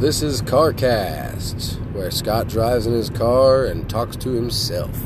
This 0.00 0.22
is 0.22 0.40
CarCast, 0.40 1.74
where 1.92 2.10
Scott 2.10 2.48
drives 2.48 2.86
in 2.86 2.94
his 2.94 3.10
car 3.10 3.66
and 3.66 3.86
talks 3.86 4.16
to 4.16 4.30
himself. 4.30 4.96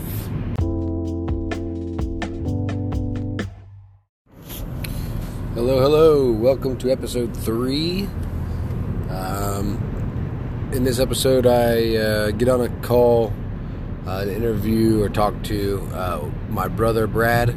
Hello, 5.53 5.81
hello. 5.81 6.31
Welcome 6.31 6.79
to 6.79 6.93
episode 6.93 7.37
three. 7.37 8.09
Um, 9.11 10.71
in 10.73 10.85
this 10.85 11.01
episode, 11.01 11.45
I 11.45 11.97
uh, 11.97 12.31
get 12.31 12.49
on 12.49 12.61
a 12.61 12.69
call, 12.83 13.33
uh, 14.07 14.21
an 14.21 14.29
interview, 14.29 15.03
or 15.03 15.09
talk 15.09 15.43
to 15.43 15.89
uh, 15.93 16.31
my 16.51 16.69
brother 16.69 17.09
Brad. 17.09 17.57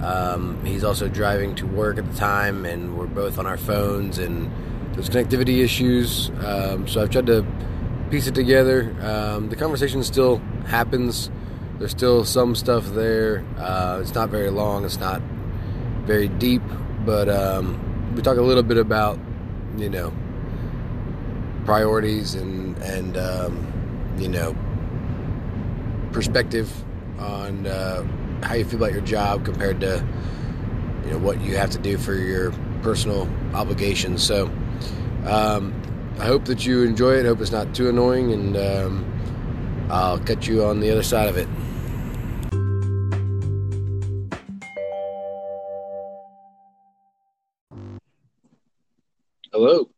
Um, 0.00 0.64
he's 0.64 0.84
also 0.84 1.08
driving 1.08 1.56
to 1.56 1.66
work 1.66 1.98
at 1.98 2.08
the 2.08 2.16
time, 2.16 2.64
and 2.64 2.96
we're 2.96 3.06
both 3.08 3.40
on 3.40 3.46
our 3.46 3.58
phones, 3.58 4.18
and 4.18 4.48
there's 4.92 5.08
connectivity 5.08 5.62
issues. 5.62 6.30
Um, 6.44 6.86
so 6.86 7.02
I've 7.02 7.10
tried 7.10 7.26
to 7.26 7.46
piece 8.10 8.26
it 8.26 8.34
together. 8.34 8.94
Um, 9.00 9.48
the 9.48 9.56
conversation 9.56 10.02
still 10.02 10.38
happens. 10.66 11.30
There's 11.78 11.92
still 11.92 12.24
some 12.24 12.54
stuff 12.54 12.86
there. 12.88 13.44
Uh, 13.58 13.98
it's 14.00 14.14
not 14.14 14.28
very 14.28 14.50
long. 14.50 14.84
It's 14.84 14.98
not 14.98 15.22
very 16.04 16.28
deep, 16.28 16.62
but 17.04 17.28
um, 17.28 18.14
we 18.14 18.22
talk 18.22 18.36
a 18.36 18.42
little 18.42 18.62
bit 18.62 18.76
about, 18.76 19.18
you 19.76 19.88
know, 19.88 20.12
priorities 21.64 22.34
and 22.34 22.76
and 22.78 23.16
um, 23.16 24.14
you 24.18 24.28
know 24.28 24.56
perspective 26.12 26.70
on 27.18 27.66
uh, 27.66 28.04
how 28.42 28.54
you 28.54 28.64
feel 28.64 28.78
about 28.78 28.92
your 28.92 29.02
job 29.02 29.44
compared 29.44 29.80
to 29.80 30.04
you 31.04 31.10
know 31.10 31.18
what 31.18 31.40
you 31.40 31.56
have 31.56 31.70
to 31.70 31.78
do 31.78 31.96
for 31.96 32.14
your 32.14 32.52
personal 32.82 33.28
obligations. 33.54 34.22
So 34.22 34.50
um, 35.24 35.74
I 36.18 36.24
hope 36.24 36.44
that 36.46 36.66
you 36.66 36.82
enjoy 36.82 37.14
it. 37.14 37.24
I 37.24 37.28
hope 37.28 37.40
it's 37.40 37.52
not 37.52 37.74
too 37.74 37.88
annoying, 37.88 38.32
and 38.32 38.56
um, 38.56 39.88
I'll 39.90 40.18
catch 40.18 40.46
you 40.46 40.64
on 40.64 40.80
the 40.80 40.90
other 40.90 41.02
side 41.02 41.28
of 41.28 41.36
it. 41.36 41.48
Hello. 49.52 49.90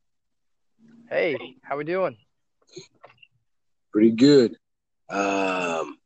Hey, 1.08 1.36
how 1.62 1.76
we 1.76 1.84
doing? 1.84 2.16
Pretty 3.92 4.10
good. 4.10 4.56
Um, 5.08 5.98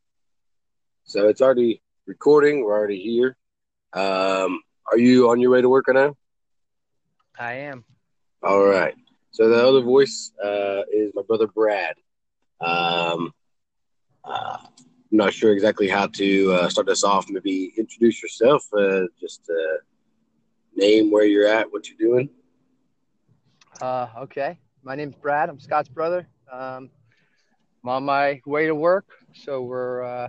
so 1.05 1.29
it's 1.29 1.41
already 1.41 1.81
recording. 2.07 2.63
We're 2.63 2.77
already 2.77 3.01
here. 3.01 3.37
Um, 3.95 4.61
are 4.91 4.99
you 4.99 5.31
on 5.31 5.41
your 5.41 5.51
way 5.51 5.63
to 5.63 5.69
work 5.69 5.89
right 5.89 5.95
now? 5.95 6.15
I 7.39 7.53
am. 7.55 7.85
All 8.43 8.65
right. 8.65 8.95
So 9.31 9.49
the 9.49 9.67
other 9.67 9.81
voice 9.83 10.33
uh, 10.43 10.83
is 10.93 11.13
my 11.15 11.23
brother 11.23 11.47
Brad. 11.47 11.95
Um, 12.61 13.33
uh, 14.25 14.59
I'm 14.61 15.17
not 15.17 15.33
sure 15.33 15.53
exactly 15.53 15.89
how 15.89 16.07
to 16.09 16.53
uh, 16.53 16.69
start 16.69 16.87
this 16.87 17.05
off. 17.05 17.27
Maybe 17.29 17.73
introduce 17.77 18.23
yourself. 18.23 18.65
Uh, 18.77 19.03
just 19.21 19.43
uh, 19.51 19.79
name 20.75 21.11
where 21.11 21.25
you're 21.25 21.47
at, 21.47 21.71
what 21.73 21.89
you're 21.89 21.99
doing. 21.99 22.29
Uh, 23.81 24.09
okay. 24.19 24.59
My 24.83 24.95
name's 24.97 25.15
Brad. 25.15 25.49
I'm 25.49 25.61
Scott's 25.61 25.89
brother. 25.89 26.29
Um, 26.51 26.91
I'm 27.85 27.89
on 27.91 28.05
my 28.05 28.41
way 28.45 28.67
to 28.67 28.75
work, 28.75 29.07
so 29.35 29.63
we're 29.63 30.03
uh, 30.03 30.29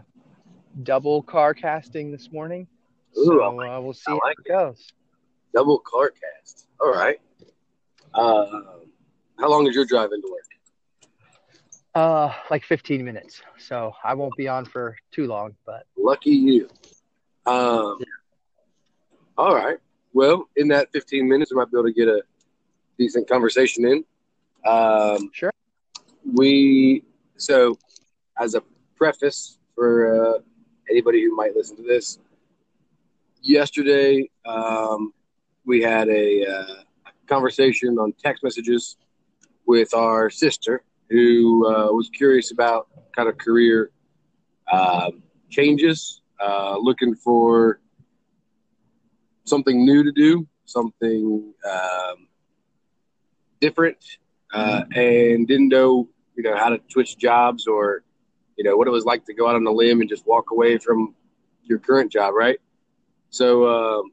double 0.84 1.24
car 1.24 1.54
casting 1.54 2.12
this 2.12 2.32
morning. 2.32 2.68
Ooh, 3.18 3.24
so 3.26 3.56
like- 3.56 3.70
uh, 3.70 3.82
we'll 3.82 3.94
see 3.94 4.04
I 4.08 4.12
how 4.12 4.20
like 4.24 4.38
it 4.46 4.48
goes. 4.50 4.88
Double 5.56 5.80
car 5.80 6.12
cast. 6.12 6.68
All 6.80 6.92
right. 6.92 7.18
Uh, 8.14 8.46
how 9.40 9.50
long 9.50 9.68
is 9.68 9.76
your 9.76 9.86
drive 9.86 10.12
into 10.12 10.28
work? 10.30 10.46
Uh, 11.96 12.32
like 12.52 12.64
15 12.64 13.04
minutes, 13.04 13.42
so 13.58 13.94
I 14.04 14.14
won't 14.14 14.36
be 14.38 14.48
on 14.48 14.66
for 14.66 14.96
too 15.12 15.28
long. 15.28 15.56
But 15.66 15.86
Lucky 15.98 16.32
you. 16.32 16.70
Um, 17.46 17.98
all 19.38 19.56
right. 19.56 19.78
Well, 20.14 20.48
in 20.56 20.68
that 20.70 20.92
15 20.92 21.28
minutes, 21.28 21.52
we 21.52 21.58
might 21.58 21.72
be 21.72 21.78
able 21.78 21.88
to 21.88 21.94
get 21.94 22.08
a 22.08 22.22
decent 22.98 23.28
conversation 23.28 23.86
in. 23.86 24.04
Um, 24.66 25.30
Sure. 25.34 25.52
We 26.34 27.04
so 27.38 27.78
as 28.40 28.54
a 28.56 28.62
preface 28.96 29.58
for 29.74 30.36
uh, 30.36 30.40
anybody 30.90 31.24
who 31.24 31.36
might 31.36 31.56
listen 31.56 31.76
to 31.78 31.84
this, 31.84 32.20
yesterday 33.42 34.30
um, 34.46 35.14
we 35.66 35.82
had 35.82 36.10
a, 36.10 36.46
uh, 36.46 36.74
conversation 37.28 37.98
on 38.00 38.12
text 38.24 38.44
messages 38.44 38.98
with 39.70 39.94
our 39.94 40.32
sister 40.32 40.82
who 41.12 41.64
uh, 41.68 41.92
was 41.92 42.10
curious 42.10 42.52
about 42.52 42.88
kind 43.16 43.30
of 43.30 43.38
career 43.38 43.92
um, 44.74 45.22
changes, 45.52 46.22
uh, 46.44 46.76
looking 46.80 47.14
for 47.14 47.80
something 49.46 49.86
new 49.86 50.04
to 50.04 50.12
do, 50.12 50.48
something 50.66 51.54
um, 51.72 52.28
different, 53.62 53.98
uh, 54.56 54.82
and 54.96 55.48
didn't 55.48 55.70
know, 55.70 56.10
you 56.36 56.42
know, 56.42 56.58
how 56.58 56.70
to 56.70 56.82
switch 56.88 57.16
jobs 57.16 57.68
or, 57.68 58.04
you 58.58 58.64
know, 58.64 58.76
what 58.76 58.88
it 58.88 58.92
was 58.92 59.06
like 59.06 59.24
to 59.26 59.36
go 59.36 59.48
out 59.48 59.56
on 59.56 59.68
a 59.68 59.72
limb 59.72 60.02
and 60.02 60.10
just 60.10 60.26
walk 60.26 60.46
away 60.52 60.80
from 60.80 61.14
your 61.62 61.78
current 61.78 62.12
job, 62.12 62.34
right? 62.34 62.58
So, 63.30 63.70
um, 63.70 64.12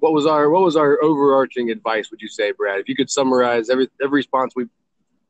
what 0.00 0.12
was 0.12 0.26
our 0.26 0.50
what 0.50 0.62
was 0.62 0.76
our 0.76 1.02
overarching 1.02 1.70
advice? 1.70 2.10
Would 2.10 2.20
you 2.20 2.28
say, 2.28 2.52
Brad? 2.52 2.80
If 2.80 2.88
you 2.88 2.96
could 2.96 3.10
summarize 3.10 3.70
every 3.70 3.88
every 4.02 4.18
response 4.18 4.54
we 4.56 4.66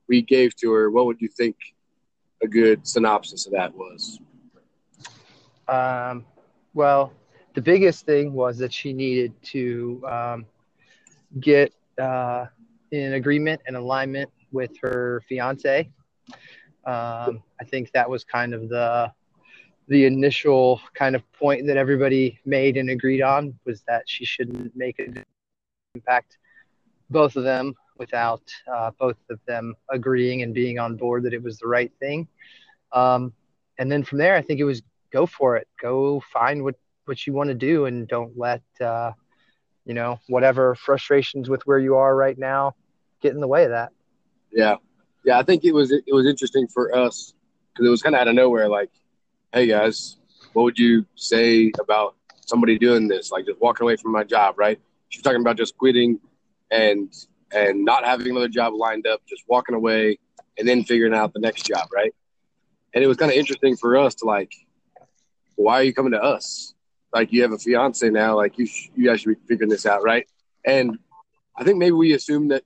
we 0.09 0.23
gave 0.23 0.57
to 0.57 0.73
her, 0.73 0.91
what 0.91 1.07
would 1.07 1.21
you 1.21 1.29
think 1.29 1.57
a 2.43 2.49
good 2.49 2.87
synopsis 2.87 3.47
of 3.47 3.53
that 3.53 3.75
was? 3.75 4.19
um, 5.69 6.25
well, 6.75 7.13
the 7.55 7.63
biggest 7.63 8.07
thing 8.07 8.33
was 8.33 8.59
that 8.59 8.73
she 8.73 8.93
needed 8.93 9.33
to 9.43 10.03
um, 10.09 10.47
get 11.39 11.73
uh, 12.01 12.47
in 12.91 13.15
agreement 13.15 13.61
and 13.67 13.77
alignment 13.77 14.31
with 14.53 14.71
her 14.81 15.23
fiance. 15.29 15.89
Um, 16.87 17.43
I 17.61 17.65
think 17.67 17.93
that 17.93 18.09
was 18.09 18.25
kind 18.25 18.55
of 18.55 18.69
the 18.69 19.13
the 19.91 20.07
initial 20.07 20.81
kind 20.95 21.17
of 21.17 21.33
point 21.33 21.67
that 21.67 21.77
everybody 21.77 22.39
made 22.47 22.77
and 22.77 22.89
agreed 22.91 23.21
on 23.21 23.59
was 23.65 23.83
that 23.89 24.05
she 24.07 24.25
shouldn't 24.25 24.75
make 24.77 25.01
an 25.01 25.25
impact 25.97 26.39
both 27.11 27.35
of 27.35 27.43
them 27.43 27.75
without 27.99 28.43
uh, 28.73 28.93
both 29.01 29.17
of 29.31 29.41
them 29.47 29.75
agreeing 29.91 30.43
and 30.43 30.55
being 30.55 30.79
on 30.79 30.97
board 30.97 31.25
that 31.25 31.35
it 31.35 31.43
was 31.43 31.59
the 31.59 31.67
right 31.67 31.93
thing. 31.99 32.29
Um, 32.93 33.33
and 33.79 33.91
then 33.91 34.05
from 34.05 34.19
there, 34.19 34.37
I 34.37 34.43
think 34.43 34.61
it 34.61 34.65
was 34.65 34.81
go 35.13 35.27
for 35.27 35.57
it, 35.57 35.67
go 35.83 36.23
find 36.33 36.63
what 36.63 36.77
what 37.07 37.27
you 37.27 37.33
want 37.33 37.49
to 37.49 37.55
do, 37.55 37.87
and 37.87 38.07
don't 38.07 38.39
let 38.39 38.63
uh, 38.81 39.11
you 39.85 39.95
know 39.95 40.21
whatever 40.29 40.77
frustrations 40.77 41.51
with 41.51 41.67
where 41.67 41.81
you 41.81 41.97
are 41.97 42.15
right 42.15 42.39
now 42.39 42.77
get 43.21 43.35
in 43.35 43.41
the 43.41 43.49
way 43.49 43.65
of 43.65 43.71
that. 43.71 43.91
Yeah, 44.53 44.77
yeah. 45.25 45.37
I 45.39 45.43
think 45.43 45.65
it 45.65 45.73
was 45.73 45.91
it 45.91 46.05
was 46.07 46.27
interesting 46.27 46.69
for 46.69 46.95
us 46.95 47.35
because 47.73 47.89
it 47.89 47.91
was 47.91 48.03
kind 48.03 48.15
of 48.15 48.21
out 48.21 48.29
of 48.29 48.37
nowhere. 48.37 48.69
Like, 48.69 48.91
hey 49.53 49.67
guys, 49.67 50.17
what 50.53 50.63
would 50.63 50.79
you 50.79 51.05
say 51.17 51.73
about 51.81 52.15
somebody 52.47 52.79
doing 52.79 53.09
this? 53.09 53.33
Like 53.33 53.47
just 53.47 53.61
walking 53.61 53.85
away 53.85 53.97
from 53.97 54.13
my 54.13 54.23
job, 54.23 54.55
right? 54.59 54.79
She's 55.09 55.23
talking 55.23 55.41
about 55.41 55.57
just 55.57 55.77
quitting 55.77 56.21
and 56.71 57.13
and 57.53 57.85
not 57.85 58.05
having 58.05 58.31
another 58.31 58.49
job 58.49 58.75
lined 58.75 59.07
up, 59.09 59.23
just 59.29 59.43
walking 59.49 59.75
away 59.75 60.19
and 60.57 60.69
then 60.69 60.85
figuring 60.85 61.15
out 61.15 61.33
the 61.33 61.41
next 61.41 61.67
job, 61.67 61.89
right? 61.93 62.15
And 62.95 63.03
it 63.03 63.09
was 63.09 63.17
kind 63.17 63.31
of 63.33 63.37
interesting 63.37 63.77
for 63.77 63.97
us 63.97 64.15
to 64.17 64.25
like, 64.25 64.53
why 65.57 65.75
are 65.81 65.83
you 65.83 65.93
coming 65.93 66.13
to 66.13 66.23
us? 66.23 66.75
Like 67.13 67.33
you 67.33 67.43
have 67.43 67.53
a 67.53 67.59
fiance 67.59 68.09
now, 68.09 68.37
like 68.37 68.57
you 68.57 68.67
sh- 68.67 68.91
you 68.95 69.07
guys 69.07 69.21
should 69.21 69.31
be 69.31 69.47
figuring 69.49 69.69
this 69.69 69.85
out, 69.85 70.05
right? 70.05 70.29
And 70.65 70.97
I 71.57 71.65
think 71.65 71.79
maybe 71.79 71.93
we 71.93 72.13
assumed 72.13 72.53
that 72.53 72.63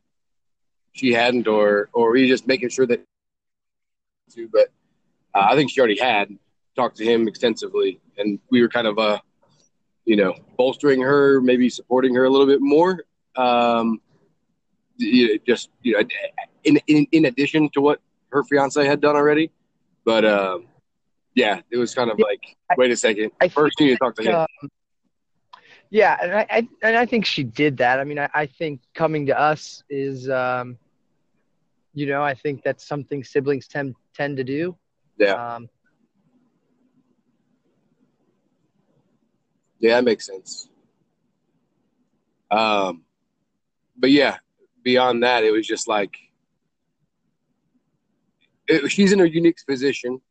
she 0.92 1.12
hadn't, 1.14 1.48
or 1.48 1.88
or 1.94 2.12
we 2.12 2.28
just 2.28 2.46
making 2.46 2.69
sure 2.69 2.87
that. 2.87 3.00
But 4.52 4.69
uh, 5.34 5.46
I 5.50 5.54
think 5.54 5.70
she 5.70 5.80
already 5.80 5.98
had 5.98 6.28
talked 6.76 6.97
to 6.97 7.05
him 7.05 7.29
extensively, 7.29 8.00
and 8.19 8.38
we 8.50 8.62
were 8.62 8.69
kind 8.69 8.87
of 8.87 8.99
uh, 8.99 9.19
you 10.05 10.17
know, 10.17 10.35
bolstering 10.56 11.00
her, 11.00 11.41
maybe 11.41 11.69
supporting 11.69 12.15
her 12.15 12.25
a 12.25 12.31
little 12.31 12.47
bit 12.47 12.61
more. 12.61 13.05
Um, 13.37 14.00
you 14.97 15.29
know, 15.29 15.35
just 15.47 15.71
you 15.82 15.94
know, 15.94 16.05
in 16.65 16.79
in 16.87 17.06
in 17.12 17.25
addition 17.25 17.69
to 17.71 17.81
what 17.81 18.00
her 18.31 18.44
fiance 18.44 18.85
had 18.85 19.00
done 19.00 19.17
already, 19.17 19.50
but 20.05 20.25
um, 20.25 20.67
yeah, 21.35 21.61
it 21.71 21.76
was 21.76 21.94
kind 21.94 22.11
of 22.11 22.19
like, 22.19 22.56
wait 22.76 22.91
a 22.91 22.97
second, 22.97 23.32
I 23.41 23.49
first 23.49 23.79
you 23.81 23.87
need 23.87 23.93
to 23.93 23.99
talk 23.99 24.15
to 24.17 24.23
him. 24.23 24.35
Um, 24.35 24.71
yeah, 25.91 26.19
and 26.21 26.32
I, 26.32 26.47
I 26.50 26.69
and 26.82 26.97
I 26.97 27.06
think 27.06 27.25
she 27.25 27.43
did 27.43 27.79
that. 27.79 27.99
I 27.99 28.05
mean, 28.05 28.19
I, 28.19 28.29
I 28.35 28.47
think 28.47 28.81
coming 28.94 29.26
to 29.26 29.38
us 29.38 29.82
is, 29.88 30.29
um, 30.29 30.79
you 31.93 32.06
know, 32.06 32.23
I 32.23 32.35
think 32.35 32.62
that's 32.62 32.87
something 32.87 33.25
siblings 33.25 33.67
tend 33.69 33.94
tend 34.15 34.37
to 34.37 34.44
do. 34.44 34.76
Yeah. 35.19 35.32
Um, 35.32 35.69
Yeah, 39.84 39.96
that 39.96 40.04
makes 40.04 40.25
sense. 40.25 40.70
Um, 42.50 43.02
but 43.98 44.10
yeah, 44.10 44.38
beyond 44.82 45.22
that, 45.25 45.44
it 45.44 45.50
was 45.50 45.66
just 45.66 45.88
like, 45.88 46.16
it, 48.66 48.90
she's 48.90 49.12
in 49.12 49.20
a 49.20 49.26
unique 49.26 49.58
position 49.69 50.22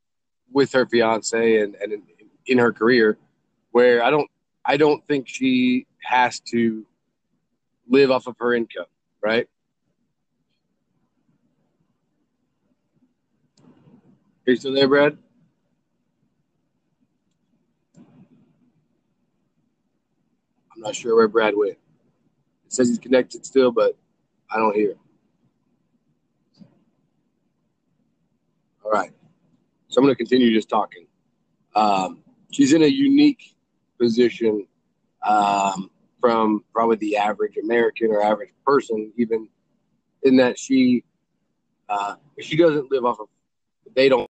with 0.52 0.72
her 0.74 0.88
fiance 0.88 1.60
and, 1.60 1.76
and 1.76 1.94
in, 1.94 2.02
in 2.48 2.58
her 2.58 2.74
career 2.74 3.20
where 3.70 4.04
I 4.04 4.10
don't 4.10 4.28
I 4.66 4.76
don't 4.76 5.06
think 5.08 5.28
she 5.28 5.86
has 6.02 6.40
to 6.52 6.84
live 7.88 8.10
off 8.10 8.26
of 8.26 8.36
her 8.40 8.56
income, 8.56 8.88
right? 9.22 9.48
Are 14.48 14.52
you 14.52 14.56
still 14.56 14.74
there, 14.74 14.88
Brad? 14.88 15.16
Not 20.84 20.96
sure 20.96 21.16
where 21.16 21.28
Brad 21.28 21.56
went. 21.56 21.72
It 21.72 22.74
says 22.74 22.90
he's 22.90 23.00
connected 23.00 23.46
still, 23.46 23.72
but 23.72 23.98
I 24.52 24.58
don't 24.58 24.76
hear. 24.76 24.96
All 28.84 28.92
right. 28.92 29.12
So 29.88 30.00
I'm 30.00 30.06
going 30.06 30.14
to 30.14 30.18
continue 30.18 30.54
just 30.54 30.70
talking. 30.70 31.08
Um, 31.76 32.20
she's 32.52 32.74
in 32.74 32.84
a 32.84 32.88
unique 32.88 33.56
position 34.00 34.68
um, 35.26 35.90
from 36.20 36.64
probably 36.74 36.98
the 36.98 37.18
average 37.18 37.58
American 37.58 38.12
or 38.12 38.22
average 38.22 38.54
person, 38.66 39.12
even 39.18 39.48
in 40.24 40.36
that 40.38 40.58
she 40.58 41.04
uh, 41.90 42.16
she 42.40 42.56
doesn't 42.56 42.92
live 42.92 43.06
off 43.06 43.20
of 43.20 43.28
they 43.96 44.10
don't 44.10 44.30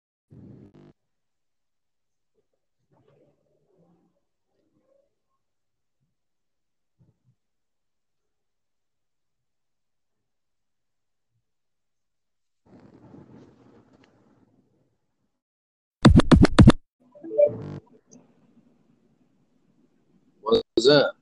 What's 20.80 20.88
up? 20.88 21.18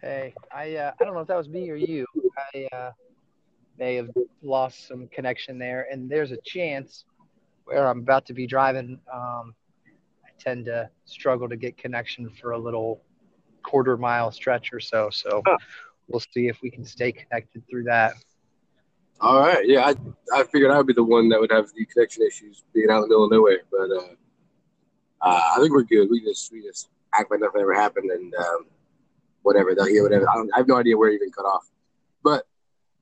Hey, 0.00 0.32
I 0.54 0.76
uh, 0.76 0.92
I 1.00 1.04
don't 1.04 1.14
know 1.14 1.18
if 1.22 1.26
that 1.26 1.36
was 1.36 1.48
me 1.48 1.68
or 1.70 1.74
you. 1.74 2.06
I 2.54 2.68
uh, 2.72 2.92
may 3.76 3.96
have 3.96 4.10
lost 4.44 4.86
some 4.86 5.08
connection 5.08 5.58
there, 5.58 5.88
and 5.90 6.08
there's 6.08 6.30
a 6.30 6.36
chance 6.44 7.04
where 7.64 7.88
I'm 7.88 7.98
about 7.98 8.26
to 8.26 8.32
be 8.32 8.46
driving. 8.46 9.00
Um, 9.12 9.56
I 10.24 10.28
tend 10.38 10.66
to 10.66 10.88
struggle 11.04 11.48
to 11.48 11.56
get 11.56 11.76
connection 11.76 12.30
for 12.30 12.52
a 12.52 12.58
little 12.58 13.02
quarter 13.64 13.96
mile 13.96 14.30
stretch 14.30 14.72
or 14.72 14.78
so. 14.78 15.10
So 15.10 15.42
Huh. 15.44 15.56
we'll 16.06 16.20
see 16.20 16.46
if 16.46 16.62
we 16.62 16.70
can 16.70 16.84
stay 16.84 17.10
connected 17.10 17.64
through 17.68 17.82
that. 17.86 18.12
All 19.20 19.40
right. 19.40 19.66
Yeah, 19.66 19.80
I, 19.80 19.96
I 20.32 20.44
figured 20.44 20.70
I 20.70 20.76
would 20.76 20.86
be 20.86 20.92
the 20.92 21.02
one 21.02 21.28
that 21.30 21.40
would 21.40 21.50
have 21.50 21.72
the 21.74 21.84
connection 21.86 22.22
issues 22.24 22.62
being 22.72 22.88
out 22.88 22.98
in 22.98 23.02
the 23.02 23.08
middle 23.08 23.24
of 23.24 23.32
nowhere, 23.32 23.62
but 23.68 23.90
uh, 23.90 24.14
uh, 25.22 25.42
I 25.56 25.56
think 25.58 25.72
we're 25.72 25.82
good. 25.82 26.08
We 26.08 26.20
just 26.20 26.52
we 26.52 26.62
just 26.62 26.88
act 27.18 27.30
like 27.30 27.40
nothing 27.40 27.60
ever 27.60 27.74
happened 27.74 28.10
and 28.10 28.34
um, 28.34 28.66
whatever. 29.42 29.74
They'll 29.74 29.86
hear 29.86 30.02
whatever. 30.02 30.28
I, 30.28 30.40
I 30.54 30.58
have 30.58 30.68
no 30.68 30.76
idea 30.76 30.96
where 30.96 31.10
it 31.10 31.14
even 31.16 31.30
cut 31.30 31.44
off. 31.44 31.68
But 32.22 32.44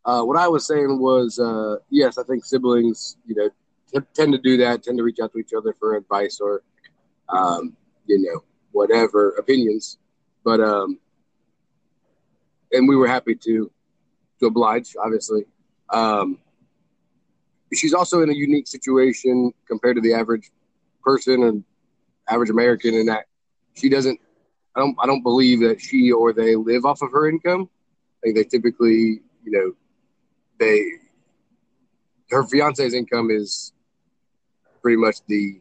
uh, 0.04 0.22
what 0.22 0.36
I 0.36 0.48
was 0.48 0.66
saying 0.66 1.00
was, 1.00 1.38
uh, 1.38 1.76
yes, 1.90 2.18
I 2.18 2.24
think 2.24 2.44
siblings, 2.44 3.16
you 3.26 3.34
know, 3.34 3.50
t- 3.92 4.06
tend 4.14 4.32
to 4.32 4.38
do 4.38 4.56
that, 4.58 4.82
tend 4.82 4.98
to 4.98 5.04
reach 5.04 5.18
out 5.22 5.32
to 5.32 5.38
each 5.38 5.52
other 5.56 5.74
for 5.78 5.96
advice 5.96 6.40
or, 6.40 6.62
um, 7.28 7.76
you 8.06 8.20
know, 8.20 8.42
whatever 8.72 9.30
opinions. 9.36 9.98
But 10.44 10.60
um, 10.60 10.98
and 12.72 12.88
we 12.88 12.96
were 12.96 13.06
happy 13.06 13.34
to 13.36 13.70
to 14.40 14.46
oblige, 14.46 14.96
obviously. 15.00 15.44
Um, 15.90 16.38
she's 17.72 17.94
also 17.94 18.22
in 18.22 18.30
a 18.30 18.34
unique 18.34 18.66
situation 18.66 19.52
compared 19.68 19.96
to 19.96 20.02
the 20.02 20.14
average 20.14 20.50
person 21.04 21.44
and 21.44 21.64
average 22.28 22.50
American 22.50 22.94
in 22.94 23.06
that 23.06 23.26
she 23.74 23.88
doesn't. 23.88 24.20
I 24.76 24.80
don't. 24.80 24.96
I 25.02 25.06
don't 25.06 25.22
believe 25.22 25.60
that 25.60 25.80
she 25.80 26.12
or 26.12 26.32
they 26.32 26.56
live 26.56 26.84
off 26.84 27.02
of 27.02 27.10
her 27.12 27.28
income. 27.28 27.69
I 28.19 28.26
think 28.26 28.36
they 28.36 28.44
typically, 28.44 29.20
you 29.44 29.50
know, 29.50 29.72
they 30.58 30.82
her 32.30 32.44
fiance's 32.44 32.94
income 32.94 33.30
is 33.30 33.72
pretty 34.80 34.96
much 34.96 35.16
the 35.28 35.60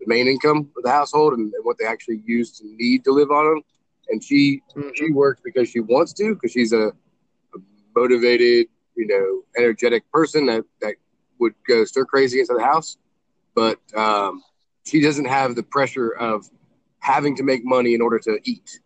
the 0.00 0.06
main 0.06 0.26
income 0.26 0.70
of 0.76 0.82
the 0.82 0.90
household 0.90 1.34
and, 1.34 1.52
and 1.52 1.64
what 1.64 1.76
they 1.78 1.86
actually 1.86 2.22
use 2.24 2.58
to 2.58 2.64
need 2.64 3.04
to 3.04 3.12
live 3.12 3.30
on 3.30 3.44
them. 3.46 3.62
And 4.08 4.22
she 4.22 4.62
she 4.94 5.12
works 5.12 5.40
because 5.44 5.68
she 5.68 5.80
wants 5.80 6.12
to 6.14 6.34
because 6.34 6.52
she's 6.52 6.72
a, 6.72 6.88
a 6.88 7.58
motivated, 7.94 8.66
you 8.96 9.06
know, 9.06 9.42
energetic 9.56 10.10
person 10.12 10.46
that 10.46 10.64
that 10.80 10.94
would 11.38 11.54
go 11.68 11.84
stir 11.84 12.04
crazy 12.04 12.40
inside 12.40 12.58
the 12.58 12.64
house. 12.64 12.96
But 13.54 13.78
um, 13.96 14.42
she 14.84 15.00
doesn't 15.00 15.26
have 15.26 15.54
the 15.54 15.62
pressure 15.62 16.10
of 16.10 16.48
having 17.02 17.34
to 17.36 17.42
make 17.42 17.64
money 17.64 17.94
in 17.94 18.00
order 18.00 18.18
to 18.18 18.38
eat 18.44 18.80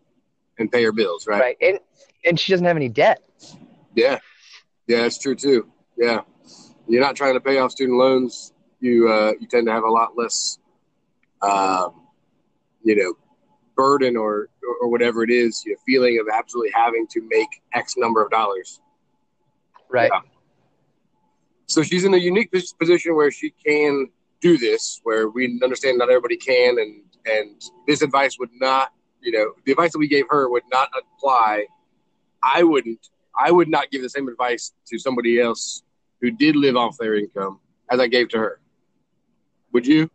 and 0.58 0.72
pay 0.72 0.82
her 0.82 0.92
bills, 0.92 1.26
right? 1.26 1.40
Right. 1.40 1.56
And 1.60 1.78
and 2.24 2.40
she 2.40 2.52
doesn't 2.52 2.66
have 2.66 2.76
any 2.76 2.88
debt. 2.88 3.22
Yeah, 3.94 4.18
yeah, 4.88 5.02
that's 5.02 5.18
true 5.18 5.36
too. 5.36 5.70
Yeah, 5.96 6.22
you're 6.88 7.02
not 7.02 7.14
trying 7.14 7.34
to 7.34 7.40
pay 7.40 7.58
off 7.58 7.70
student 7.70 7.98
loans. 7.98 8.52
You 8.80 9.08
uh, 9.08 9.32
you 9.38 9.46
tend 9.46 9.66
to 9.66 9.72
have 9.72 9.84
a 9.84 9.90
lot 9.90 10.16
less, 10.16 10.58
um, 11.42 12.06
you 12.82 12.96
know, 12.96 13.14
burden 13.76 14.16
or, 14.16 14.48
or 14.80 14.88
whatever 14.88 15.22
it 15.22 15.30
is. 15.30 15.62
You 15.64 15.72
know, 15.72 15.78
feeling 15.86 16.18
of 16.18 16.26
absolutely 16.34 16.72
having 16.74 17.06
to 17.08 17.20
make 17.28 17.48
X 17.74 17.94
number 17.96 18.22
of 18.24 18.30
dollars. 18.30 18.80
Right. 19.90 20.10
Yeah. 20.12 20.20
So 21.66 21.82
she's 21.82 22.04
in 22.04 22.14
a 22.14 22.18
unique 22.18 22.50
position 22.78 23.14
where 23.14 23.30
she 23.30 23.50
can 23.50 24.08
do 24.40 24.56
this, 24.56 25.00
where 25.02 25.28
we 25.28 25.60
understand 25.62 25.98
not 25.98 26.08
everybody 26.08 26.36
can, 26.36 26.78
and 26.78 27.02
and 27.26 27.60
this 27.86 28.02
advice 28.02 28.38
would 28.38 28.50
not, 28.54 28.92
you 29.20 29.32
know, 29.32 29.52
the 29.64 29.72
advice 29.72 29.92
that 29.92 29.98
we 29.98 30.08
gave 30.08 30.24
her 30.30 30.48
would 30.50 30.62
not 30.72 30.88
apply. 30.96 31.66
I 32.42 32.62
wouldn't. 32.62 33.08
I 33.38 33.50
would 33.50 33.68
not 33.68 33.90
give 33.90 34.02
the 34.02 34.08
same 34.08 34.28
advice 34.28 34.72
to 34.86 34.98
somebody 34.98 35.40
else 35.40 35.82
who 36.20 36.30
did 36.30 36.56
live 36.56 36.76
off 36.76 36.96
their 36.98 37.16
income 37.16 37.60
as 37.90 38.00
I 38.00 38.06
gave 38.06 38.28
to 38.30 38.38
her. 38.38 38.60
Would 39.72 39.86
you? 39.86 40.10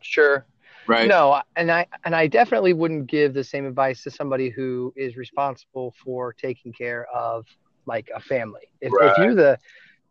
Sure. 0.00 0.44
Right. 0.86 1.08
No, 1.08 1.40
and 1.56 1.70
I 1.70 1.86
and 2.04 2.16
I 2.16 2.26
definitely 2.26 2.72
wouldn't 2.72 3.06
give 3.06 3.32
the 3.32 3.44
same 3.44 3.64
advice 3.64 4.02
to 4.02 4.10
somebody 4.10 4.50
who 4.50 4.92
is 4.96 5.16
responsible 5.16 5.94
for 6.02 6.32
taking 6.32 6.72
care 6.72 7.06
of 7.14 7.46
like 7.86 8.08
a 8.14 8.20
family. 8.20 8.62
If, 8.80 8.92
Right. 8.92 9.10
if 9.12 9.18
you're 9.18 9.34
the 9.34 9.58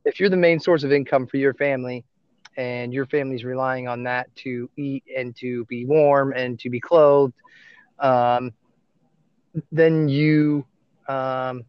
if 0.05 0.19
you're 0.19 0.29
the 0.29 0.37
main 0.37 0.59
source 0.59 0.83
of 0.83 0.91
income 0.93 1.27
for 1.27 1.37
your 1.37 1.53
family 1.53 2.05
and 2.59 2.93
your 2.93 3.05
family's 3.05 3.45
relying 3.45 3.87
on 3.87 4.03
that 4.03 4.35
to 4.35 4.69
eat 4.75 5.03
and 5.15 5.33
to 5.37 5.63
be 5.65 5.85
warm 5.85 6.33
and 6.35 6.59
to 6.59 6.69
be 6.69 6.79
clothed, 6.79 7.33
um, 7.99 8.51
then 9.71 10.09
you 10.09 10.65
um, 11.07 11.63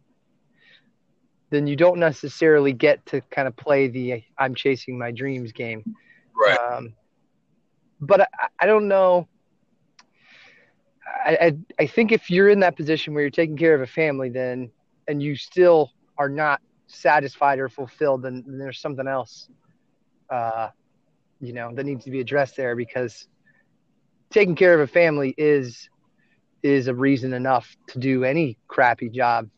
then 1.49 1.65
you 1.65 1.77
don't 1.77 1.97
necessarily 1.97 2.73
get 2.73 3.05
to 3.05 3.21
kind 3.31 3.47
of 3.47 3.55
play 3.55 3.87
the 3.87 4.21
I'm 4.37 4.53
chasing 4.53 4.97
my 4.97 5.11
dreams 5.11 5.53
game. 5.53 5.95
Right. 6.35 6.57
Um, 6.57 6.93
but 8.01 8.21
I, 8.21 8.27
I 8.59 8.65
don't 8.65 8.89
know. 8.89 9.29
I, 11.25 11.37
I 11.41 11.57
I 11.83 11.87
think 11.87 12.11
if 12.11 12.29
you're 12.29 12.49
in 12.49 12.59
that 12.59 12.75
position 12.75 13.13
where 13.13 13.23
you're 13.23 13.31
taking 13.31 13.57
care 13.57 13.73
of 13.73 13.81
a 13.81 13.87
family, 13.87 14.29
then 14.29 14.71
and 15.07 15.23
you 15.23 15.37
still 15.37 15.91
are 16.17 16.29
not 16.29 16.61
satisfied 16.87 17.59
or 17.59 17.69
fulfilled, 17.69 18.23
then, 18.23 18.43
then 18.45 18.57
there's 18.57 18.79
something 18.79 19.07
else, 19.07 19.47
uh, 20.29 20.67
you 21.41 21.53
know, 21.53 21.73
that 21.73 21.85
needs 21.85 22.05
to 22.05 22.11
be 22.11 22.19
addressed 22.19 22.55
there 22.55 22.75
because 22.75 23.27
taking 24.29 24.55
care 24.55 24.75
of 24.75 24.79
a 24.81 24.87
family 24.87 25.33
is 25.37 25.89
is 26.63 26.87
a 26.87 26.93
reason 26.93 27.33
enough 27.33 27.75
to 27.87 27.99
do 27.99 28.23
any 28.23 28.57
crappy 28.67 29.09
job. 29.09 29.49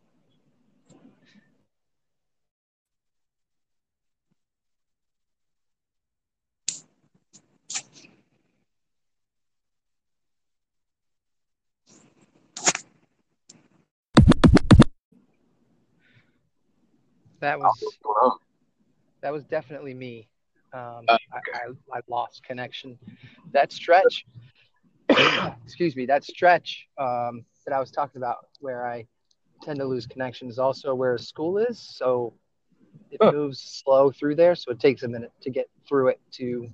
That 17.41 17.59
was 17.59 17.83
oh, 18.05 18.09
on? 18.09 18.37
that 19.19 19.33
was 19.33 19.43
definitely 19.43 19.93
me. 19.93 20.29
Um, 20.73 21.05
Uh, 21.07 21.17
I, 21.31 21.39
I, 21.93 21.97
I 21.97 22.01
lost 22.07 22.43
connection. 22.43 22.97
That 23.51 23.71
stretch, 23.71 24.25
excuse 25.65 25.95
me, 25.95 26.05
that 26.07 26.23
stretch 26.23 26.87
um, 26.97 27.45
that 27.65 27.73
I 27.73 27.79
was 27.79 27.91
talking 27.91 28.17
about 28.19 28.47
where 28.59 28.85
I 28.87 29.05
tend 29.61 29.79
to 29.79 29.85
lose 29.85 30.05
connection 30.07 30.49
is 30.49 30.59
also 30.59 30.93
where 30.95 31.17
school 31.17 31.57
is. 31.57 31.79
So 31.79 32.33
it 33.11 33.21
Huh. 33.21 33.31
moves 33.31 33.59
slow 33.83 34.11
through 34.11 34.35
there. 34.35 34.55
So 34.55 34.71
it 34.71 34.79
takes 34.79 35.03
a 35.03 35.07
minute 35.07 35.31
to 35.41 35.49
get 35.49 35.69
through 35.87 36.09
it 36.09 36.19
to 36.33 36.69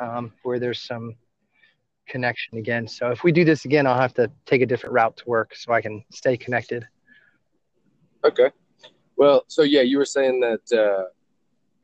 um, 0.00 0.32
where 0.42 0.58
there's 0.58 0.80
some 0.80 1.14
connection 2.08 2.58
again. 2.58 2.86
So 2.88 3.10
if 3.10 3.22
we 3.22 3.32
do 3.32 3.44
this 3.44 3.64
again, 3.64 3.86
I'll 3.86 4.00
have 4.00 4.14
to 4.14 4.30
take 4.46 4.62
a 4.62 4.66
different 4.66 4.94
route 4.94 5.16
to 5.18 5.24
work 5.28 5.54
so 5.54 5.72
I 5.72 5.80
can 5.82 6.02
stay 6.10 6.36
connected. 6.36 6.86
Okay. 8.24 8.50
Well, 9.16 9.44
so 9.48 9.62
yeah, 9.62 9.82
you 9.82 9.98
were 9.98 10.04
saying 10.04 10.40
that 10.40 10.78
uh, 10.78 11.04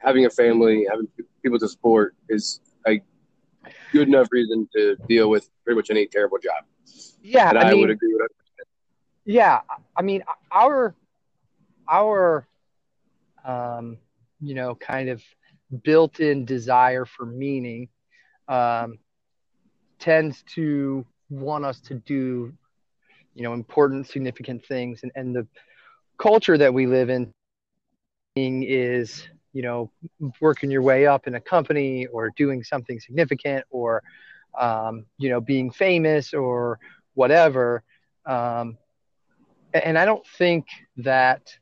having 0.05 0.27
a 0.27 0.31
family, 0.31 0.87
having 0.89 1.09
people 1.43 1.59
to 1.59 1.69
support 1.69 2.15
is 2.29 2.61
a 2.87 3.01
good 3.93 4.09
enough 4.09 4.29
reason 4.31 4.69
to 4.77 4.97
deal 5.09 5.31
with 5.31 5.49
pretty 5.65 5.77
much 5.77 5.91
any 5.91 6.07
terrible 6.07 6.39
job. 6.39 6.65
Yeah, 7.23 7.49
and 7.49 7.59
I, 7.59 7.63
I, 7.63 7.73
mean, 7.73 7.81
would 7.81 7.91
agree 7.91 8.13
with 8.13 8.29
that. 8.59 8.67
yeah, 9.25 9.61
I 9.97 10.03
mean, 10.03 10.23
our 10.53 10.95
our 11.89 12.47
um, 13.45 13.99
you 14.41 14.55
know, 14.55 14.75
kind 14.75 15.09
of 15.09 15.23
built-in 15.83 16.45
desire 16.45 17.05
for 17.05 17.25
meaning 17.25 17.89
um, 18.49 18.99
tends 19.99 20.43
to 20.55 21.05
want 21.31 21.65
us 21.65 21.81
to 21.81 21.95
do, 21.95 22.53
you 23.35 23.43
know, 23.43 23.55
important, 23.55 24.07
significant 24.07 24.65
things, 24.67 25.01
and 25.03 25.13
and 25.15 25.35
the 25.35 25.47
culture 26.19 26.59
that 26.59 26.73
we 26.73 26.87
live 26.87 27.09
in 27.11 27.33
is 28.37 29.29
you 29.55 29.63
know 29.63 29.91
working 30.41 30.71
your 30.71 30.83
way 30.83 31.07
up 31.07 31.27
in 31.27 31.37
a 31.37 31.41
company 31.41 32.07
or 32.07 32.31
doing 32.37 32.63
something 32.63 33.01
significant 33.01 33.65
or 33.71 34.03
um, 34.59 35.07
you 35.17 35.31
know 35.31 35.41
being 35.41 35.71
famous 35.71 36.35
or 36.35 36.79
whatever 37.15 37.83
um, 38.27 38.77
and 39.73 39.97
i 39.97 40.05
don't 40.05 40.27
think 40.27 40.67
that 40.97 41.57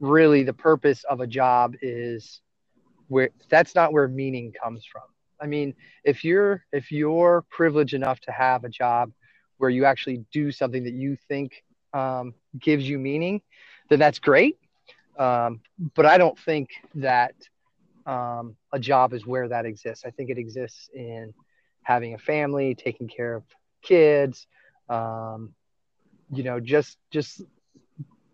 really 0.00 0.42
the 0.42 0.52
purpose 0.52 1.04
of 1.04 1.20
a 1.20 1.26
job 1.26 1.74
is 1.82 2.40
where 3.08 3.30
that's 3.50 3.74
not 3.74 3.92
where 3.92 4.08
meaning 4.08 4.52
comes 4.62 4.84
from. 4.90 5.02
I 5.40 5.46
mean 5.46 5.74
if 6.04 6.24
you're 6.24 6.64
if 6.72 6.90
you're 6.90 7.44
privileged 7.50 7.94
enough 7.94 8.20
to 8.20 8.32
have 8.32 8.64
a 8.64 8.68
job 8.68 9.12
where 9.58 9.70
you 9.70 9.84
actually 9.84 10.24
do 10.32 10.50
something 10.50 10.84
that 10.84 10.94
you 10.94 11.16
think 11.28 11.62
um, 11.92 12.34
gives 12.58 12.88
you 12.88 12.98
meaning 12.98 13.42
then 13.90 13.98
that's 13.98 14.18
great 14.18 14.56
um, 15.20 15.60
but 15.94 16.06
I 16.06 16.16
don't 16.16 16.38
think 16.38 16.70
that 16.94 17.34
um, 18.06 18.56
a 18.72 18.78
job 18.78 19.12
is 19.12 19.26
where 19.26 19.48
that 19.48 19.66
exists. 19.66 20.04
I 20.06 20.10
think 20.10 20.30
it 20.30 20.38
exists 20.38 20.88
in 20.94 21.34
having 21.82 22.14
a 22.14 22.18
family, 22.18 22.74
taking 22.74 23.06
care 23.06 23.34
of 23.34 23.42
kids, 23.82 24.46
um, 24.88 25.54
you 26.32 26.42
know, 26.42 26.58
just 26.58 26.96
just 27.10 27.42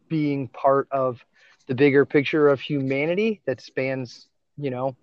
being 0.08 0.46
part 0.48 0.86
of 0.92 1.24
the 1.66 1.74
bigger 1.74 2.06
picture 2.06 2.48
of 2.48 2.60
humanity 2.60 3.42
that 3.46 3.60
spans, 3.60 4.28
you 4.56 4.70
know, 4.70 4.96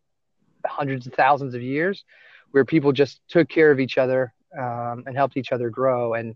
hundreds 0.65 1.05
of 1.05 1.13
thousands 1.13 1.53
of 1.53 1.61
years, 1.61 2.05
where 2.51 2.63
people 2.63 2.93
just 2.93 3.19
took 3.27 3.49
care 3.49 3.71
of 3.71 3.81
each 3.81 3.97
other 3.97 4.33
um, 4.57 5.03
and 5.05 5.17
helped 5.17 5.35
each 5.35 5.51
other 5.51 5.69
grow. 5.69 6.13
And 6.13 6.35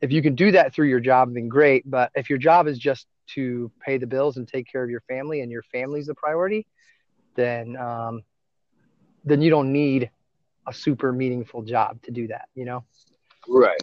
if 0.00 0.12
you 0.12 0.22
can 0.22 0.34
do 0.34 0.52
that 0.52 0.74
through 0.74 0.88
your 0.88 1.00
job, 1.00 1.34
then 1.34 1.48
great. 1.48 1.88
But 1.88 2.10
if 2.14 2.30
your 2.30 2.38
job 2.38 2.66
is 2.66 2.78
just 2.78 3.06
to 3.34 3.70
pay 3.84 3.98
the 3.98 4.06
bills 4.06 4.36
and 4.36 4.46
take 4.46 4.70
care 4.70 4.82
of 4.82 4.90
your 4.90 5.02
family 5.02 5.40
and 5.40 5.50
your 5.50 5.62
family's 5.62 6.06
the 6.06 6.14
priority, 6.14 6.66
then 7.34 7.76
um, 7.76 8.22
then 9.24 9.42
you 9.42 9.50
don't 9.50 9.72
need 9.72 10.10
a 10.66 10.72
super 10.72 11.12
meaningful 11.12 11.62
job 11.62 12.02
to 12.02 12.10
do 12.10 12.26
that, 12.28 12.48
you 12.54 12.64
know? 12.64 12.84
Right. 13.48 13.80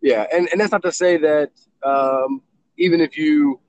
Yeah, 0.00 0.26
and 0.32 0.48
and 0.50 0.60
that's 0.60 0.72
not 0.72 0.82
to 0.82 0.92
say 0.92 1.18
that 1.18 1.50
um, 1.82 2.42
even 2.78 3.00
if 3.00 3.18
you 3.18 3.60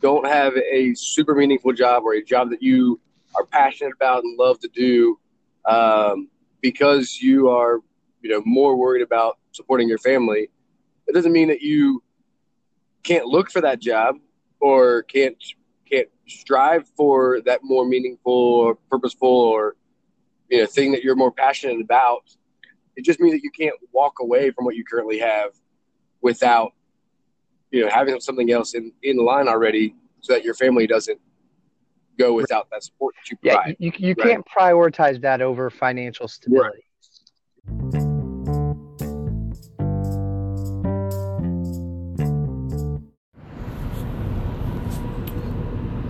don't 0.00 0.26
have 0.26 0.54
a 0.56 0.94
super 0.94 1.34
meaningful 1.34 1.72
job 1.72 2.02
or 2.04 2.14
a 2.14 2.22
job 2.22 2.50
that 2.50 2.62
you 2.62 3.00
are 3.34 3.46
passionate 3.46 3.94
about 3.94 4.22
and 4.22 4.38
love 4.38 4.60
to 4.60 4.68
do, 4.68 5.18
um, 5.64 6.28
because 6.60 7.20
you 7.20 7.48
are 7.48 7.78
you 8.20 8.30
know 8.30 8.42
more 8.44 8.76
worried 8.76 9.02
about 9.02 9.38
supporting 9.52 9.88
your 9.88 9.98
family, 9.98 10.50
it 11.12 11.14
doesn't 11.14 11.32
mean 11.32 11.48
that 11.48 11.60
you 11.60 12.02
can't 13.02 13.26
look 13.26 13.50
for 13.50 13.60
that 13.60 13.80
job 13.80 14.16
or 14.60 15.02
can't 15.02 15.36
can't 15.90 16.08
strive 16.26 16.88
for 16.96 17.42
that 17.42 17.60
more 17.62 17.84
meaningful 17.84 18.32
or 18.32 18.76
purposeful 18.90 19.28
or 19.28 19.76
you 20.48 20.58
know 20.58 20.66
thing 20.66 20.90
that 20.90 21.04
you're 21.04 21.14
more 21.14 21.30
passionate 21.30 21.82
about 21.82 22.22
it 22.96 23.04
just 23.04 23.20
means 23.20 23.34
that 23.34 23.42
you 23.42 23.50
can't 23.50 23.74
walk 23.92 24.14
away 24.20 24.50
from 24.50 24.64
what 24.64 24.74
you 24.74 24.84
currently 24.84 25.18
have 25.18 25.50
without 26.22 26.72
you 27.70 27.84
know 27.84 27.90
having 27.90 28.18
something 28.18 28.50
else 28.50 28.72
in 28.72 28.90
in 29.02 29.18
line 29.18 29.48
already 29.48 29.94
so 30.20 30.32
that 30.32 30.44
your 30.44 30.54
family 30.54 30.86
doesn't 30.86 31.20
go 32.18 32.32
without 32.32 32.68
that 32.70 32.82
support 32.82 33.14
that 33.16 33.30
you 33.30 33.36
provide. 33.36 33.76
Yeah, 33.78 33.90
you, 33.98 34.08
you 34.08 34.14
right? 34.18 34.28
can't 34.28 34.46
prioritize 34.46 35.20
that 35.20 35.42
over 35.42 35.68
financial 35.68 36.28
stability. 36.28 36.84
Right. 37.66 38.11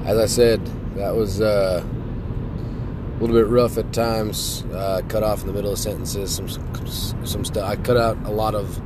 As 0.05 0.19
I 0.19 0.27
said, 0.27 0.65
that 0.97 1.15
was 1.15 1.41
uh, 1.41 1.85
a 1.85 3.19
little 3.21 3.37
bit 3.37 3.47
rough 3.47 3.79
at 3.79 3.93
times. 3.93 4.65
Uh, 4.73 5.03
cut 5.09 5.23
off 5.23 5.43
in 5.43 5.47
the 5.47 5.53
middle 5.53 5.73
of 5.73 5.79
sentences. 5.79 6.35
Some 6.35 6.49
some, 7.25 7.45
stuff. 7.45 7.65
I 7.65 7.77
cut 7.77 7.97
out 7.97 8.19
a 8.25 8.31
lot 8.31 8.55
of 8.55 8.81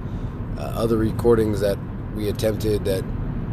uh, 0.58 0.62
other 0.74 0.96
recordings 0.96 1.60
that 1.60 1.78
we 2.14 2.28
attempted 2.28 2.84
that 2.84 3.04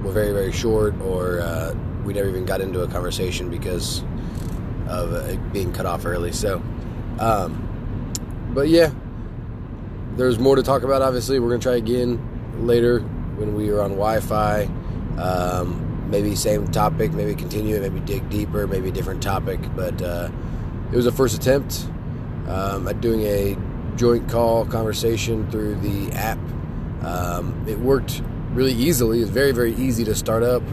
were 0.03 0.11
very 0.11 0.33
very 0.33 0.51
short, 0.51 0.99
or 1.01 1.39
uh, 1.39 1.73
we 2.03 2.13
never 2.13 2.27
even 2.27 2.45
got 2.45 2.61
into 2.61 2.81
a 2.81 2.87
conversation 2.87 3.49
because 3.49 4.03
of 4.87 5.13
it 5.13 5.53
being 5.53 5.71
cut 5.71 5.85
off 5.85 6.05
early. 6.05 6.33
So, 6.33 6.61
um, 7.19 8.11
but 8.53 8.67
yeah, 8.67 8.91
there's 10.17 10.37
more 10.37 10.57
to 10.57 10.63
talk 10.63 10.83
about. 10.83 11.01
Obviously, 11.01 11.39
we're 11.39 11.49
gonna 11.49 11.61
try 11.61 11.75
again 11.75 12.65
later 12.65 12.99
when 12.99 13.55
we 13.55 13.69
are 13.69 13.81
on 13.81 13.91
Wi-Fi. 13.91 14.69
Um, 15.17 15.92
maybe 16.07 16.35
same 16.35 16.67
topic, 16.67 17.11
maybe 17.13 17.35
continue 17.35 17.75
it, 17.75 17.81
maybe 17.81 17.99
dig 18.01 18.29
deeper, 18.29 18.67
maybe 18.67 18.91
different 18.91 19.21
topic. 19.21 19.59
But 19.75 20.01
uh, 20.01 20.29
it 20.91 20.95
was 20.95 21.05
a 21.05 21.11
first 21.11 21.35
attempt 21.35 21.87
um, 22.47 22.87
at 22.87 23.01
doing 23.01 23.21
a 23.21 23.57
joint 23.95 24.29
call 24.29 24.65
conversation 24.65 25.49
through 25.51 25.75
the 25.75 26.11
app. 26.13 26.39
Um, 27.03 27.65
it 27.67 27.79
worked 27.79 28.21
really 28.51 28.73
easily. 28.73 29.21
It's 29.21 29.29
very, 29.29 29.51
very 29.51 29.73
easy 29.75 30.03
to 30.05 30.15
start 30.15 30.43
up 30.43 30.63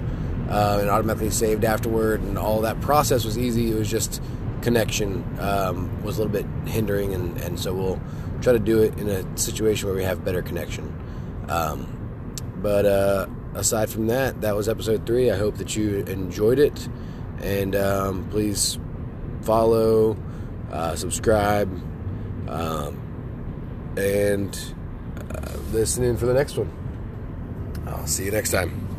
uh, 0.48 0.78
and 0.80 0.90
automatically 0.90 1.30
saved 1.30 1.64
afterward, 1.64 2.20
and 2.20 2.36
all 2.36 2.60
that 2.62 2.80
process 2.80 3.24
was 3.24 3.38
easy. 3.38 3.70
It 3.70 3.74
was 3.74 3.90
just 3.90 4.22
connection 4.62 5.24
um, 5.40 6.02
was 6.02 6.18
a 6.18 6.22
little 6.22 6.32
bit 6.32 6.46
hindering, 6.70 7.14
and, 7.14 7.36
and 7.38 7.58
so 7.58 7.72
we'll 7.72 8.00
try 8.42 8.52
to 8.52 8.58
do 8.58 8.82
it 8.82 8.98
in 8.98 9.08
a 9.08 9.38
situation 9.38 9.88
where 9.88 9.96
we 9.96 10.04
have 10.04 10.24
better 10.24 10.42
connection. 10.42 10.92
Um, 11.48 11.86
but 12.56 12.84
uh, 12.84 13.26
aside 13.54 13.90
from 13.90 14.06
that, 14.08 14.40
that 14.40 14.54
was 14.56 14.68
episode 14.68 15.06
three. 15.06 15.30
I 15.30 15.36
hope 15.36 15.56
that 15.56 15.76
you 15.76 15.98
enjoyed 16.04 16.58
it. 16.58 16.88
And 17.42 17.74
um, 17.74 18.28
please 18.30 18.78
follow, 19.42 20.16
uh, 20.70 20.94
subscribe, 20.96 21.70
um, 22.48 23.00
and 23.96 24.74
uh, 25.34 25.56
listen 25.72 26.04
in 26.04 26.16
for 26.16 26.26
the 26.26 26.34
next 26.34 26.56
one. 26.56 26.70
I'll 27.86 28.06
see 28.06 28.24
you 28.24 28.30
next 28.30 28.50
time. 28.50 28.89